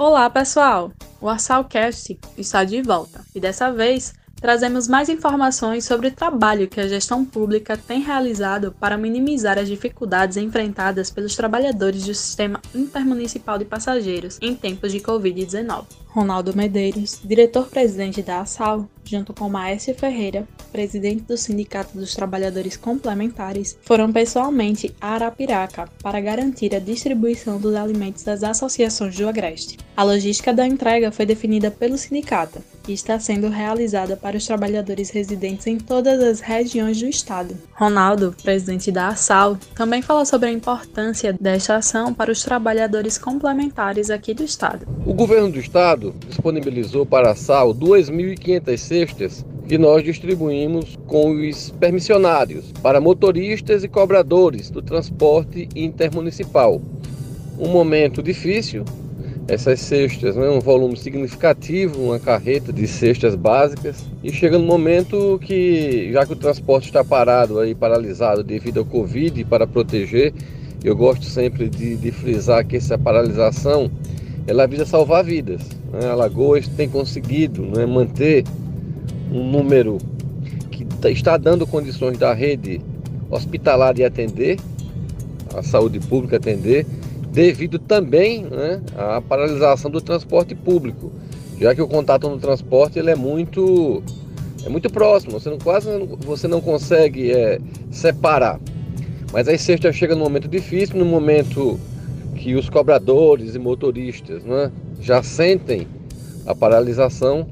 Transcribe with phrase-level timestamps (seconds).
[0.00, 0.92] Olá, pessoal!
[1.20, 6.80] O Arsalcast está de volta e dessa vez trazemos mais informações sobre o trabalho que
[6.80, 13.58] a gestão pública tem realizado para minimizar as dificuldades enfrentadas pelos trabalhadores do Sistema Intermunicipal
[13.58, 15.84] de Passageiros em tempos de Covid-19.
[16.06, 23.76] Ronaldo Medeiros, diretor-presidente da ASAL, junto com Maércio Ferreira, presidente do Sindicato dos Trabalhadores Complementares,
[23.82, 29.78] foram pessoalmente a Arapiraca para garantir a distribuição dos alimentos das associações do Agreste.
[29.96, 35.10] A logística da entrega foi definida pelo sindicato e está sendo realizada para os trabalhadores
[35.10, 37.56] residentes em todas as regiões do estado.
[37.74, 44.10] Ronaldo, presidente da ASAL, também falou sobre a importância desta ação para os trabalhadores complementares
[44.10, 44.86] aqui do estado.
[45.04, 51.70] O governo do estado disponibilizou para a ASAL 2.500 cestas que nós distribuímos com os
[51.78, 56.82] permissionários para motoristas e cobradores do transporte intermunicipal.
[57.56, 58.84] Um momento difícil,
[59.46, 64.04] essas cestas, né, um volume significativo, uma carreta de cestas básicas.
[64.24, 68.84] E chega no momento que, já que o transporte está parado, aí, paralisado devido ao
[68.84, 70.34] Covid, para proteger,
[70.82, 73.88] eu gosto sempre de, de frisar que essa paralisação
[74.48, 75.60] ela visa salvar vidas.
[75.92, 76.08] Né?
[76.08, 78.42] Alagoas tem conseguido né, manter
[79.32, 79.98] um número
[80.70, 82.80] que tá, está dando condições da rede
[83.30, 84.58] hospitalar de atender,
[85.54, 86.86] a saúde pública atender,
[87.32, 91.12] devido também né, à paralisação do transporte público,
[91.60, 94.02] já que o contato no transporte ele é muito
[94.64, 95.88] é muito próximo, você não, quase
[96.20, 97.58] você não consegue é,
[97.90, 98.60] separar.
[99.32, 101.78] Mas aí sexta chega num momento difícil, no momento
[102.34, 104.70] que os cobradores e motoristas né,
[105.00, 105.86] já sentem
[106.46, 107.46] a paralisação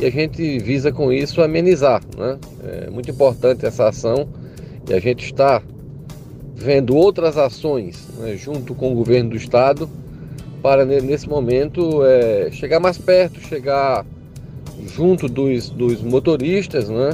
[0.00, 2.02] e a gente visa com isso amenizar.
[2.16, 2.38] Né?
[2.64, 4.28] É muito importante essa ação
[4.88, 5.62] e a gente está
[6.54, 9.88] vendo outras ações né, junto com o governo do estado
[10.62, 14.06] para nesse momento é, chegar mais perto, chegar
[14.86, 17.10] junto dos, dos motoristas né,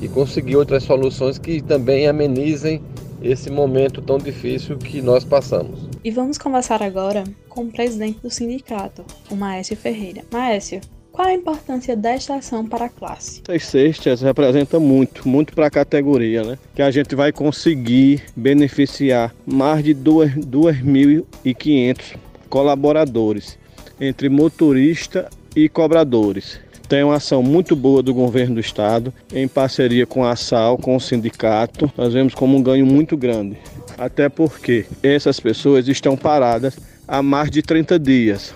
[0.00, 2.82] e conseguir outras soluções que também amenizem
[3.22, 5.88] esse momento tão difícil que nós passamos.
[6.02, 10.24] E vamos conversar agora com o presidente do sindicato, o Maécio Ferreira.
[10.32, 10.80] Maécio,
[11.12, 13.42] qual a importância desta ação para a classe?
[13.46, 16.58] Essas cestas representam muito, muito para a categoria, né?
[16.74, 22.16] Que a gente vai conseguir beneficiar mais de 2.500
[22.48, 23.58] colaboradores,
[24.00, 26.58] entre motorista e cobradores.
[26.88, 30.96] Tem uma ação muito boa do governo do estado, em parceria com a SAL, com
[30.96, 31.90] o sindicato.
[31.96, 33.56] Nós vemos como um ganho muito grande.
[33.96, 36.76] Até porque essas pessoas estão paradas
[37.06, 38.54] há mais de 30 dias,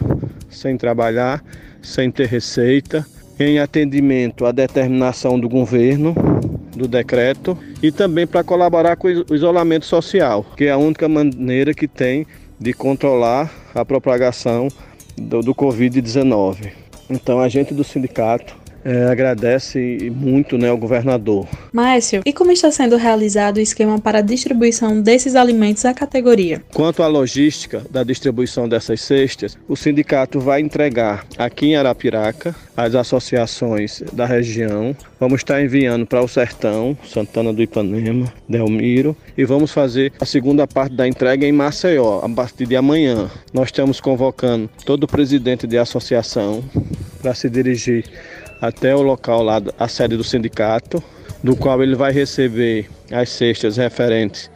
[0.48, 1.44] sem trabalhar,
[1.82, 3.06] sem ter receita,
[3.38, 6.14] em atendimento à determinação do governo,
[6.74, 11.74] do decreto, e também para colaborar com o isolamento social, que é a única maneira
[11.74, 12.26] que tem
[12.58, 14.68] de controlar a propagação
[15.16, 16.72] do, do Covid-19.
[17.10, 18.56] Então, a gente do sindicato
[18.86, 21.48] é, agradece muito né, ao governador.
[21.72, 26.62] Márcio, e como está sendo realizado o esquema para a distribuição desses alimentos à categoria?
[26.72, 32.94] Quanto à logística da distribuição dessas cestas, o sindicato vai entregar aqui em Arapiraca as
[32.94, 34.94] associações da região.
[35.18, 40.66] Vamos estar enviando para o Sertão, Santana do Ipanema, Delmiro, e vamos fazer a segunda
[40.66, 43.28] parte da entrega em Maceió, a partir de amanhã.
[43.53, 46.62] Nós estamos convocando todo o presidente de associação
[47.20, 48.04] para se dirigir
[48.60, 51.02] até o local lá, a sede do sindicato,
[51.42, 54.50] do qual ele vai receber as cestas referentes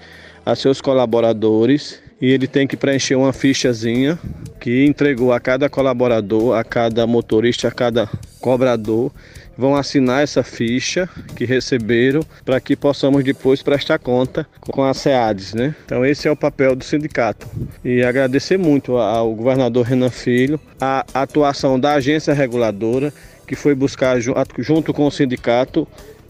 [0.44, 4.18] a seus colaboradores e ele tem que preencher uma fichazinha
[4.60, 8.08] que entregou a cada colaborador, a cada motorista, a cada
[8.40, 9.10] cobrador.
[9.56, 15.54] Vão assinar essa ficha que receberam para que possamos depois prestar conta com a SEADES,
[15.54, 15.74] né?
[15.84, 17.46] Então esse é o papel do sindicato.
[17.84, 23.12] E agradecer muito ao governador Renan Filho, a atuação da agência reguladora
[23.50, 25.88] que foi buscar junto com o sindicato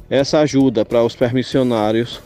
[0.08, 2.18] essa ajuda para os permissionários,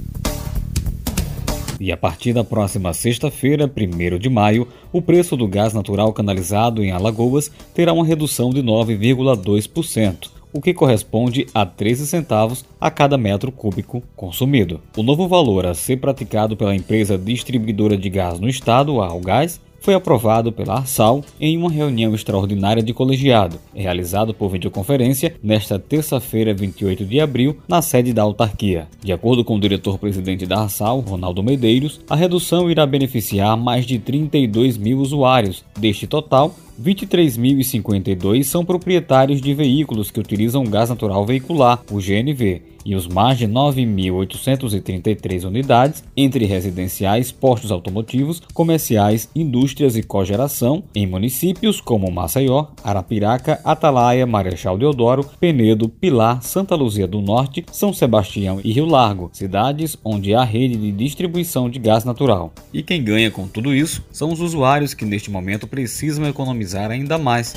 [1.79, 6.83] E a partir da próxima sexta-feira, 1 de maio, o preço do gás natural canalizado
[6.83, 13.17] em Alagoas terá uma redução de 9,2%, o que corresponde a 13 centavos a cada
[13.17, 14.79] metro cúbico consumido.
[14.95, 19.59] O novo valor a ser praticado pela empresa distribuidora de gás no estado, a Algás,
[19.81, 26.53] foi aprovado pela Arsal em uma reunião extraordinária de colegiado, realizado por videoconferência nesta terça-feira,
[26.53, 28.87] 28 de abril, na sede da autarquia.
[29.03, 33.99] De acordo com o diretor-presidente da Arsal, Ronaldo Medeiros, a redução irá beneficiar mais de
[33.99, 35.63] 32 mil usuários.
[35.77, 42.95] Deste total, 23.052 são proprietários de veículos que utilizam gás natural veicular, o GNV, e
[42.95, 51.81] os mais de 9.833 unidades entre residenciais, postos automotivos, comerciais, indústrias e cogeração em municípios
[51.81, 58.71] como Maceió, Arapiraca, Atalaia, Marechal Deodoro, Penedo, Pilar, Santa Luzia do Norte, São Sebastião e
[58.71, 62.53] Rio Largo, cidades onde há rede de distribuição de gás natural.
[62.73, 66.91] E quem ganha com tudo isso são os usuários que neste momento precisam economizar economizar
[66.91, 67.55] ainda mais.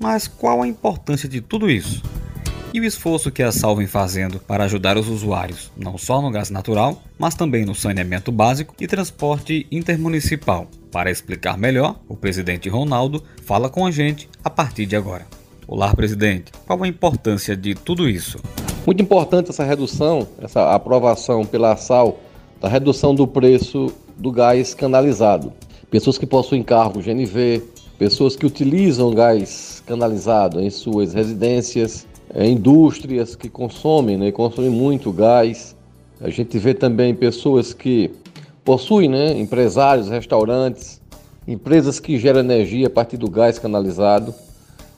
[0.00, 2.02] Mas qual a importância de tudo isso?
[2.72, 6.30] E o esforço que a Sal vem fazendo para ajudar os usuários, não só no
[6.30, 10.66] gás natural, mas também no saneamento básico e transporte intermunicipal.
[10.90, 15.26] Para explicar melhor, o presidente Ronaldo fala com a gente a partir de agora.
[15.68, 16.50] Olá, presidente.
[16.66, 18.38] Qual a importância de tudo isso?
[18.86, 22.18] Muito importante essa redução, essa aprovação pela SAL
[22.60, 25.52] da redução do preço do gás canalizado.
[25.90, 27.62] Pessoas que possuem carro GNV,
[28.02, 32.04] pessoas que utilizam gás canalizado em suas residências,
[32.34, 35.76] indústrias que consomem, né, consomem muito gás.
[36.20, 38.10] A gente vê também pessoas que
[38.64, 41.00] possuem, né, empresários, restaurantes,
[41.46, 44.34] empresas que geram energia a partir do gás canalizado.